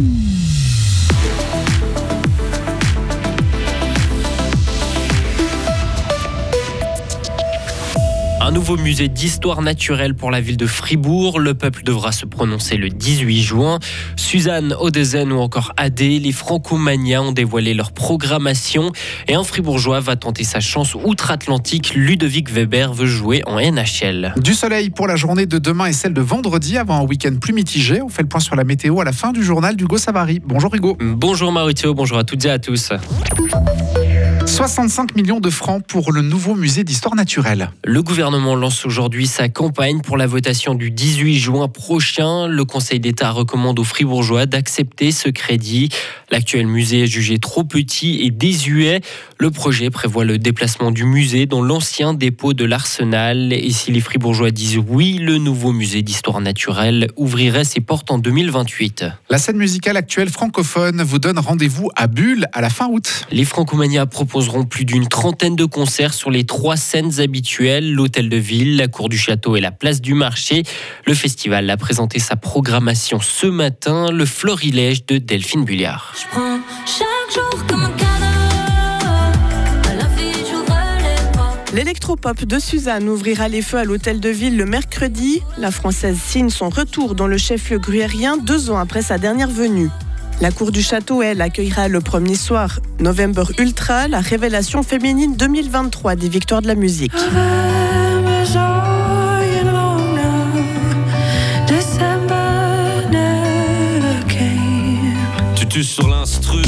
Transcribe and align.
Mm-hmm. 0.00 0.29
Un 8.50 8.52
nouveau 8.52 8.76
musée 8.76 9.06
d'histoire 9.06 9.62
naturelle 9.62 10.16
pour 10.16 10.32
la 10.32 10.40
ville 10.40 10.56
de 10.56 10.66
Fribourg. 10.66 11.38
Le 11.38 11.54
peuple 11.54 11.84
devra 11.84 12.10
se 12.10 12.26
prononcer 12.26 12.76
le 12.76 12.88
18 12.88 13.42
juin. 13.42 13.78
Suzanne 14.16 14.74
Odezen 14.76 15.30
ou 15.30 15.38
encore 15.38 15.72
Adé, 15.76 16.18
les 16.18 16.32
Francomania 16.32 17.22
ont 17.22 17.30
dévoilé 17.30 17.74
leur 17.74 17.92
programmation. 17.92 18.90
Et 19.28 19.34
un 19.34 19.44
fribourgeois 19.44 20.00
va 20.00 20.16
tenter 20.16 20.42
sa 20.42 20.58
chance 20.58 20.96
outre-Atlantique. 20.96 21.94
Ludovic 21.94 22.50
Weber 22.50 22.92
veut 22.92 23.06
jouer 23.06 23.44
en 23.46 23.60
NHL. 23.60 24.34
Du 24.38 24.54
soleil 24.54 24.90
pour 24.90 25.06
la 25.06 25.14
journée 25.14 25.46
de 25.46 25.58
demain 25.58 25.86
et 25.86 25.92
celle 25.92 26.12
de 26.12 26.20
vendredi 26.20 26.76
avant 26.76 26.96
un 26.96 27.06
week-end 27.06 27.36
plus 27.40 27.52
mitigé. 27.52 28.02
On 28.02 28.08
fait 28.08 28.22
le 28.22 28.28
point 28.28 28.40
sur 28.40 28.56
la 28.56 28.64
météo 28.64 29.00
à 29.00 29.04
la 29.04 29.12
fin 29.12 29.30
du 29.30 29.44
journal 29.44 29.76
d'Hugo 29.76 29.96
Savary. 29.96 30.40
Bonjour 30.44 30.74
Hugo. 30.74 30.98
Bonjour 31.00 31.52
Mauricio, 31.52 31.94
bonjour 31.94 32.18
à 32.18 32.24
toutes 32.24 32.44
et 32.46 32.50
à 32.50 32.58
tous. 32.58 32.90
65 34.60 35.16
millions 35.16 35.40
de 35.40 35.48
francs 35.48 35.82
pour 35.86 36.12
le 36.12 36.20
nouveau 36.20 36.54
musée 36.54 36.84
d'histoire 36.84 37.14
naturelle. 37.14 37.70
Le 37.82 38.02
gouvernement 38.02 38.54
lance 38.54 38.84
aujourd'hui 38.84 39.26
sa 39.26 39.48
campagne 39.48 40.02
pour 40.02 40.18
la 40.18 40.26
votation 40.26 40.74
du 40.74 40.90
18 40.90 41.38
juin 41.38 41.66
prochain. 41.66 42.46
Le 42.46 42.66
Conseil 42.66 43.00
d'État 43.00 43.30
recommande 43.30 43.78
aux 43.78 43.84
Fribourgeois 43.84 44.44
d'accepter 44.44 45.12
ce 45.12 45.30
crédit. 45.30 45.88
L'actuel 46.30 46.66
musée 46.66 47.04
est 47.04 47.06
jugé 47.06 47.38
trop 47.38 47.64
petit 47.64 48.20
et 48.20 48.30
désuet. 48.30 49.00
Le 49.38 49.50
projet 49.50 49.88
prévoit 49.88 50.26
le 50.26 50.36
déplacement 50.36 50.90
du 50.90 51.04
musée 51.06 51.46
dans 51.46 51.62
l'ancien 51.62 52.12
dépôt 52.12 52.52
de 52.52 52.66
l'Arsenal. 52.66 53.54
Et 53.54 53.70
si 53.70 53.90
les 53.90 54.00
Fribourgeois 54.00 54.50
disent 54.50 54.76
oui, 54.76 55.14
le 55.14 55.38
nouveau 55.38 55.72
musée 55.72 56.02
d'histoire 56.02 56.42
naturelle 56.42 57.08
ouvrirait 57.16 57.64
ses 57.64 57.80
portes 57.80 58.10
en 58.10 58.18
2028. 58.18 59.06
La 59.30 59.38
scène 59.38 59.56
musicale 59.56 59.96
actuelle 59.96 60.28
francophone 60.28 61.02
vous 61.02 61.18
donne 61.18 61.38
rendez-vous 61.38 61.90
à 61.96 62.08
Bulle 62.08 62.46
à 62.52 62.60
la 62.60 62.68
fin 62.68 62.88
août. 62.88 63.24
Les 63.32 63.46
Francomania 63.46 64.04
proposent 64.04 64.49
plus 64.68 64.84
d'une 64.84 65.08
trentaine 65.08 65.56
de 65.56 65.64
concerts 65.64 66.14
sur 66.14 66.30
les 66.30 66.44
trois 66.44 66.76
scènes 66.76 67.20
habituelles, 67.20 67.92
l'hôtel 67.92 68.28
de 68.28 68.36
ville, 68.36 68.76
la 68.76 68.88
cour 68.88 69.08
du 69.08 69.18
château 69.18 69.56
et 69.56 69.60
la 69.60 69.70
place 69.70 70.00
du 70.00 70.14
marché. 70.14 70.62
Le 71.06 71.14
festival 71.14 71.68
a 71.70 71.76
présenté 71.76 72.18
sa 72.18 72.36
programmation 72.36 73.20
ce 73.20 73.46
matin, 73.46 74.10
le 74.10 74.24
florilège 74.24 75.06
de 75.06 75.18
Delphine 75.18 75.64
Bulliard. 75.64 76.14
L'électropop 81.72 82.44
de 82.44 82.58
Suzanne 82.58 83.08
ouvrira 83.08 83.48
les 83.48 83.62
feux 83.62 83.78
à 83.78 83.84
l'hôtel 83.84 84.18
de 84.18 84.28
ville 84.28 84.56
le 84.56 84.66
mercredi. 84.66 85.40
La 85.56 85.70
française 85.70 86.18
signe 86.18 86.50
son 86.50 86.68
retour 86.68 87.14
dans 87.14 87.28
le 87.28 87.38
chef-lieu 87.38 87.78
gruyérien 87.78 88.36
deux 88.36 88.70
ans 88.70 88.78
après 88.78 89.02
sa 89.02 89.18
dernière 89.18 89.50
venue. 89.50 89.88
La 90.40 90.50
cour 90.50 90.72
du 90.72 90.82
château, 90.82 91.22
elle, 91.22 91.42
accueillera 91.42 91.88
le 91.88 92.00
premier 92.00 92.34
soir 92.34 92.80
November 92.98 93.44
Ultra, 93.58 94.08
la 94.08 94.20
révélation 94.20 94.82
féminine 94.82 95.36
2023 95.36 96.16
des 96.16 96.30
victoires 96.30 96.62
de 96.62 96.66
la 96.66 96.74
musique. 96.74 97.12
Tu 105.68 105.84
sur 105.84 106.08
l'instru, 106.08 106.62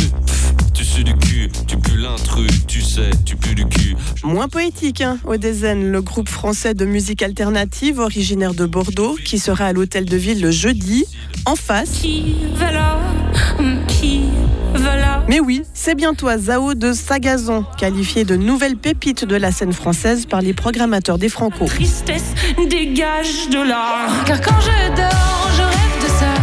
tu 0.73 0.85
suis 0.85 1.03
du 1.03 1.13
cul, 1.15 1.51
tu 1.67 1.77
pues 1.77 1.97
l'intrus, 1.97 2.67
tu 2.69 2.81
sais, 2.81 3.11
tu 3.25 3.35
pues 3.35 3.53
du 3.53 3.67
cul. 3.67 3.97
Moins 4.23 4.49
poétique, 4.49 5.01
hein, 5.01 5.19
Odezen, 5.25 5.91
le 5.91 6.01
groupe 6.03 6.29
français 6.29 6.75
de 6.75 6.85
musique 6.85 7.21
alternative 7.21 7.99
originaire 7.99 8.55
de 8.55 8.65
Bordeaux, 8.65 9.17
qui 9.25 9.41
sera 9.41 9.67
à 9.67 9.73
l'hôtel 9.73 10.05
de 10.05 10.17
ville 10.17 10.41
le 10.41 10.53
jeudi, 10.53 11.05
en 11.47 11.57
face. 11.57 11.91
Qui 12.01 12.37
mais 15.29 15.41
oui, 15.41 15.63
c'est 15.73 15.95
bien 15.95 16.15
toi, 16.15 16.37
Zao 16.37 16.75
de 16.75 16.93
Sagazon, 16.93 17.65
qualifié 17.79 18.25
de 18.25 18.37
nouvelle 18.37 18.77
pépite 18.77 19.25
de 19.25 19.37
la 19.37 19.51
scène 19.53 19.73
française 19.73 20.27
par 20.27 20.43
les 20.43 20.53
programmateurs 20.53 21.17
des 21.19 21.29
Franco. 21.29 21.65
Tristesse 21.65 22.35
dégage 22.69 23.49
de 23.51 23.67
là. 23.67 24.09
Car 24.27 24.41
quand 24.41 24.61
je 24.61 24.89
dors, 24.95 25.51
je 25.57 25.63
rêve 25.63 26.03
de 26.03 26.09
ça, 26.09 26.35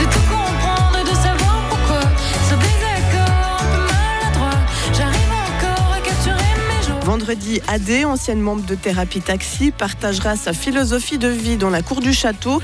de 0.00 0.04
tout 0.04 0.20
comprendre, 0.30 1.02
de 1.02 1.14
savoir 1.14 1.68
pourquoi. 1.68 2.00
Ce 2.48 2.54
désaccord 2.54 3.60
un 3.60 3.76
peu 3.76 3.82
maladroit, 3.92 4.58
j'arrive 4.96 5.32
encore 5.32 5.92
à 5.92 6.00
capturer 6.00 6.54
mes 6.68 6.86
jours. 6.86 7.00
Vendredi, 7.04 7.60
Adé, 7.68 8.04
ancienne 8.04 8.40
membre 8.40 8.64
de 8.64 8.74
Thérapie 8.74 9.20
Taxi, 9.20 9.72
partagera 9.72 10.36
sa 10.36 10.52
philosophie 10.52 11.18
de 11.18 11.28
vie 11.28 11.56
dans 11.56 11.70
la 11.70 11.82
cour 11.82 12.00
du 12.00 12.12
château 12.12 12.62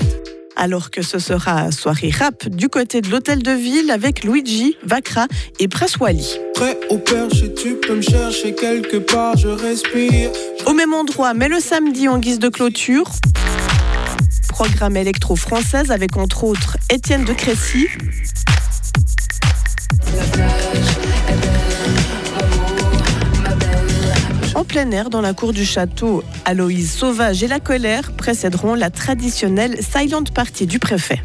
alors 0.65 0.89
que 0.89 1.03
ce 1.03 1.19
sera 1.19 1.71
soirée 1.71 2.09
rap 2.09 2.49
du 2.49 2.69
côté 2.69 3.01
de 3.01 3.11
l'hôtel 3.11 3.43
de 3.43 3.51
ville 3.51 3.91
avec 3.91 4.23
Luigi, 4.23 4.75
Vakra 4.83 5.27
et 5.59 5.67
Praswali. 5.67 6.39
Prêt 6.55 6.79
au 6.89 6.97
perche, 6.97 7.43
tu 7.55 7.75
peux 7.75 7.97
me 7.97 8.01
chercher 8.01 8.55
quelque 8.55 8.97
part, 8.97 9.37
je 9.37 9.47
respire. 9.47 10.31
Au 10.65 10.73
même 10.73 10.95
endroit, 10.95 11.35
mais 11.35 11.49
le 11.49 11.59
samedi 11.59 12.07
en 12.07 12.17
guise 12.17 12.39
de 12.39 12.49
clôture. 12.49 13.11
Programme 14.49 14.97
électro-française 14.97 15.91
avec 15.91 16.17
entre 16.17 16.45
autres 16.45 16.77
Étienne 16.89 17.25
de 17.25 17.33
Crécy. 17.33 17.87
Plein 24.75 24.91
air, 24.91 25.09
dans 25.09 25.21
la 25.21 25.33
cour 25.33 25.53
du 25.53 25.63
château, 25.63 26.21
Aloïse 26.43 26.91
Sauvage 26.91 27.41
et 27.43 27.47
la 27.47 27.61
colère 27.61 28.11
précéderont 28.11 28.75
la 28.75 28.89
traditionnelle 28.89 29.77
silent 29.81 30.25
party 30.33 30.65
du 30.65 30.79
préfet. 30.79 31.21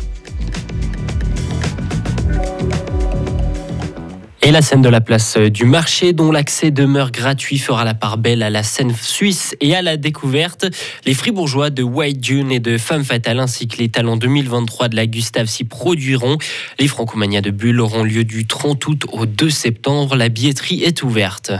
Et 4.43 4.53
la 4.53 4.63
scène 4.63 4.83
de 4.83 4.89
la 4.89 5.01
place 5.01 5.37
du 5.37 5.65
marché, 5.65 6.13
dont 6.13 6.31
l'accès 6.31 6.71
demeure 6.71 7.11
gratuit, 7.11 7.59
fera 7.59 7.83
la 7.83 7.95
part 7.95 8.19
belle 8.19 8.45
à 8.45 8.51
la 8.51 8.63
scène 8.63 8.95
suisse 8.95 9.57
et 9.61 9.75
à 9.75 9.83
la 9.83 9.97
découverte. 9.97 10.67
Les 11.05 11.15
fribourgeois 11.15 11.71
de 11.71 11.83
White 11.83 12.25
June 12.25 12.53
et 12.53 12.61
de 12.61 12.79
Femme 12.79 13.03
Fatale, 13.03 13.41
ainsi 13.41 13.67
que 13.67 13.79
les 13.79 13.89
talents 13.89 14.17
2023 14.17 14.87
de 14.87 14.95
la 14.95 15.09
Gustave 15.09 15.47
s'y 15.47 15.65
produiront. 15.65 16.39
Les 16.79 16.87
Francomania 16.87 17.41
de 17.41 17.51
Bulle 17.51 17.81
auront 17.81 18.05
lieu 18.05 18.23
du 18.23 18.47
30 18.47 18.87
août 18.87 19.07
au 19.11 19.27
2 19.27 19.51
septembre. 19.51 20.15
La 20.15 20.29
billetterie 20.29 20.85
est 20.85 21.03
ouverte. 21.03 21.51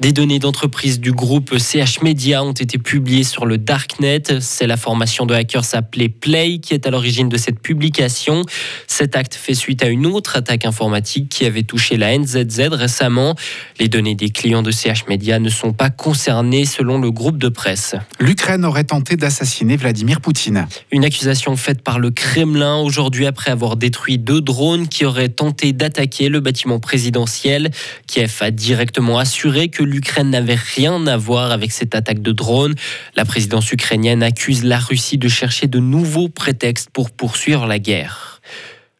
Des 0.00 0.12
données 0.12 0.38
d'entreprise 0.38 0.98
du 0.98 1.12
groupe 1.12 1.58
CH 1.58 2.00
Media 2.00 2.42
ont 2.42 2.52
été 2.52 2.78
publiées 2.78 3.22
sur 3.22 3.44
le 3.44 3.58
Darknet. 3.58 4.40
C'est 4.40 4.66
la 4.66 4.78
formation 4.78 5.26
de 5.26 5.34
hackers 5.34 5.74
appelée 5.74 6.08
Play 6.08 6.58
qui 6.58 6.72
est 6.72 6.86
à 6.86 6.90
l'origine 6.90 7.28
de 7.28 7.36
cette 7.36 7.60
publication. 7.60 8.46
Cet 8.86 9.14
acte 9.14 9.34
fait 9.34 9.52
suite 9.52 9.82
à 9.82 9.88
une 9.88 10.06
autre 10.06 10.36
attaque 10.36 10.64
informatique 10.64 11.28
qui 11.28 11.44
avait 11.44 11.64
touché 11.64 11.98
la 11.98 12.16
NZZ 12.16 12.68
récemment. 12.72 13.34
Les 13.78 13.88
données 13.88 14.14
des 14.14 14.30
clients 14.30 14.62
de 14.62 14.70
CH 14.70 15.04
Media 15.06 15.38
ne 15.38 15.50
sont 15.50 15.74
pas 15.74 15.90
concernées 15.90 16.64
selon 16.64 16.98
le 16.98 17.10
groupe 17.10 17.36
de 17.36 17.50
presse. 17.50 17.94
L'Ukraine 18.18 18.64
aurait 18.64 18.84
tenté 18.84 19.16
d'assassiner 19.16 19.76
Vladimir 19.76 20.22
Poutine. 20.22 20.66
Une 20.92 21.04
accusation 21.04 21.56
faite 21.56 21.82
par 21.82 21.98
le 21.98 22.10
Kremlin 22.10 22.78
aujourd'hui 22.78 23.26
après 23.26 23.50
avoir 23.50 23.76
détruit 23.76 24.16
deux 24.16 24.40
drones 24.40 24.88
qui 24.88 25.04
auraient 25.04 25.28
tenté 25.28 25.74
d'attaquer 25.74 26.30
le 26.30 26.40
bâtiment 26.40 26.80
présidentiel. 26.80 27.70
Kiev 28.06 28.34
a 28.40 28.50
directement 28.50 29.18
assuré 29.18 29.68
que 29.68 29.89
l'Ukraine 29.90 30.30
n'avait 30.30 30.54
rien 30.54 31.06
à 31.06 31.16
voir 31.16 31.50
avec 31.50 31.72
cette 31.72 31.94
attaque 31.94 32.22
de 32.22 32.32
drone. 32.32 32.74
La 33.16 33.24
présidence 33.24 33.70
ukrainienne 33.72 34.22
accuse 34.22 34.64
la 34.64 34.78
Russie 34.78 35.18
de 35.18 35.28
chercher 35.28 35.66
de 35.66 35.78
nouveaux 35.78 36.28
prétextes 36.28 36.90
pour 36.90 37.10
poursuivre 37.10 37.66
la 37.66 37.78
guerre. 37.78 38.40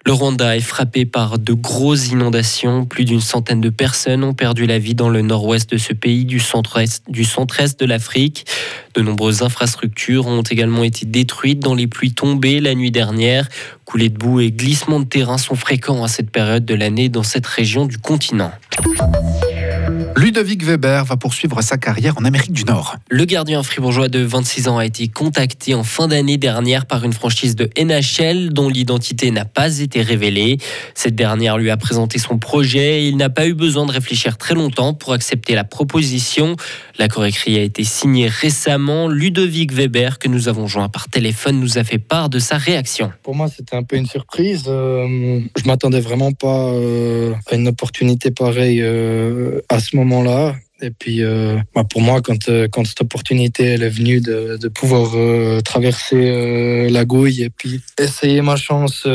Le 0.07 0.15
Rwanda 0.15 0.57
est 0.57 0.61
frappé 0.61 1.05
par 1.05 1.39
de 1.39 1.53
grosses 1.53 2.09
inondations. 2.09 2.87
Plus 2.87 3.05
d'une 3.05 3.21
centaine 3.21 3.61
de 3.61 3.69
personnes 3.69 4.25
ont 4.25 4.33
perdu 4.33 4.65
la 4.65 4.79
vie 4.79 4.95
dans 4.95 5.11
le 5.11 5.21
nord-ouest 5.21 5.69
de 5.71 5.77
ce 5.77 5.93
pays 5.93 6.25
du 6.25 6.41
centre-est 6.41 7.05
centre 7.23 7.77
de 7.79 7.85
l'Afrique. 7.85 8.47
De 8.95 9.03
nombreuses 9.03 9.43
infrastructures 9.43 10.27
ont 10.27 10.41
également 10.41 10.85
été 10.85 11.05
détruites 11.05 11.61
dans 11.61 11.75
les 11.75 11.87
pluies 11.87 12.15
tombées 12.15 12.61
la 12.61 12.75
nuit 12.75 12.91
dernière. 12.91 13.47
Coulées 13.85 14.09
de 14.09 14.17
boue 14.17 14.41
et 14.41 14.51
glissements 14.51 15.01
de 15.01 15.05
terrain 15.05 15.37
sont 15.37 15.55
fréquents 15.55 16.03
à 16.03 16.09
cette 16.09 16.31
période 16.31 16.65
de 16.65 16.75
l'année 16.75 17.11
dans 17.11 17.23
cette 17.23 17.47
région 17.47 17.85
du 17.85 17.99
continent. 17.99 18.53
Ludovic 20.21 20.63
Weber 20.63 21.07
va 21.07 21.17
poursuivre 21.17 21.63
sa 21.63 21.79
carrière 21.79 22.19
en 22.19 22.27
Amérique 22.27 22.53
du 22.53 22.65
Nord. 22.67 22.97
Le 23.09 23.25
gardien 23.25 23.63
fribourgeois 23.63 24.09
de 24.09 24.19
26 24.19 24.69
ans 24.69 24.77
a 24.77 24.85
été 24.85 25.09
contacté 25.09 25.75
en 25.75 25.83
fin 25.83 26.09
d'année 26.09 26.37
dernière 26.37 26.85
par 26.85 27.05
une 27.05 27.15
franchise 27.15 27.57
de 27.57 27.71
NHL 27.83 28.51
dont 28.51 28.69
l'identité 28.69 29.31
n'a 29.31 29.47
pas 29.47 29.79
été 29.79 30.03
révélée. 30.03 30.59
Cette 30.95 31.15
dernière 31.15 31.57
lui 31.57 31.71
a 31.71 31.79
présenté 31.79 32.19
son 32.19 32.37
projet 32.37 33.01
et 33.01 33.09
il 33.09 33.17
n'a 33.17 33.31
pas 33.31 33.47
eu 33.47 33.55
besoin 33.55 33.87
de 33.87 33.93
réfléchir 33.93 34.37
très 34.37 34.55
longtemps 34.55 34.93
pour 34.93 35.15
accepter 35.15 35.55
la 35.55 35.65
proposition. 35.65 36.55
L'accord 36.99 37.25
écrit 37.25 37.57
a 37.57 37.63
été 37.63 37.83
signé 37.83 38.29
récemment. 38.29 39.09
Ludovic 39.09 39.73
Weber, 39.73 40.19
que 40.19 40.29
nous 40.29 40.49
avons 40.49 40.67
joint 40.67 40.91
par 40.91 41.09
téléphone, 41.09 41.59
nous 41.59 41.79
a 41.79 41.85
fait 41.85 41.97
part 41.97 42.29
de 42.29 42.39
sa 42.39 42.59
réaction. 42.59 43.11
Pour 43.23 43.35
moi, 43.35 43.49
c'était 43.49 43.75
un 43.75 43.85
peu 43.85 43.97
une 43.97 44.05
surprise. 44.05 44.65
Euh, 44.67 45.41
je 45.57 45.67
m'attendais 45.67 46.01
vraiment 46.01 46.33
pas 46.33 46.75
euh, 46.75 47.33
à 47.51 47.55
une 47.55 47.69
opportunité 47.69 48.31
pareille 48.31 48.83
euh, 48.83 49.63
à 49.71 49.81
ce 49.81 49.97
moment-là. 50.11 50.57
Et 50.83 50.91
puis, 50.91 51.23
bah, 51.75 51.85
pour 51.85 52.01
moi, 52.01 52.23
quand, 52.23 52.51
quand 52.73 52.87
cette 52.87 53.03
opportunité 53.03 53.65
elle 53.65 53.83
est 53.83 53.91
venue 53.91 54.21
de, 54.21 54.69
pouvoir 54.69 55.63
traverser 55.63 56.89
la 56.89 57.05
gouille 57.05 57.43
et 57.43 57.51
puis 57.51 57.83
essayer 57.99 58.41
ma 58.41 58.57
chance 58.57 59.07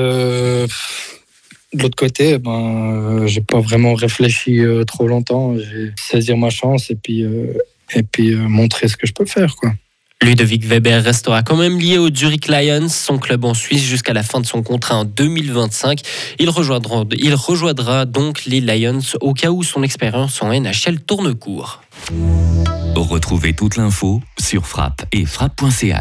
De 1.76 1.84
l'autre 1.84 1.98
côté, 1.98 2.38
ben, 2.38 3.24
euh, 3.26 3.28
j'ai 3.28 3.42
pas 3.42 3.60
vraiment 3.60 3.96
réfléchi 3.96 4.60
euh, 4.60 4.86
trop 4.86 5.08
longtemps. 5.08 5.58
J'ai 5.58 5.92
saisir 5.98 6.38
ma 6.38 6.50
chance 6.50 6.90
et 6.90 6.96
puis, 6.96 7.24
euh, 7.24 7.54
et 7.94 8.04
puis 8.04 8.34
euh, 8.34 8.48
montrer 8.48 8.88
ce 8.88 8.96
que 8.96 9.06
je 9.06 9.14
peux 9.14 9.26
faire. 9.26 9.56
Quoi. 9.58 9.74
Ludovic 10.22 10.66
Weber 10.66 11.04
restera 11.04 11.44
quand 11.44 11.58
même 11.58 11.78
lié 11.78 11.98
au 11.98 12.10
Zurich 12.10 12.48
Lions, 12.48 12.88
son 12.90 13.18
club 13.18 13.44
en 13.46 13.54
Suisse 13.54 13.84
jusqu'à 13.84 14.14
la 14.14 14.24
fin 14.24 14.40
de 14.40 14.46
son 14.46 14.64
contrat 14.64 14.96
en 14.96 15.06
2025. 15.06 16.00
Il 16.40 16.50
rejoindra, 16.50 18.06
donc 18.06 18.46
les 18.46 18.62
Lions 18.62 19.02
au 19.22 19.34
cas 19.34 19.52
où 19.52 19.64
son 19.64 19.84
expérience 19.84 20.42
en 20.42 20.50
NHL 20.54 21.02
tourne 21.02 21.36
court. 21.36 21.82
Retrouvez 22.96 23.54
toute 23.54 23.78
l'info 23.78 24.22
sur 24.40 24.66
frappe 24.68 25.06
et 25.12 25.26
frappe.ch. 25.26 25.94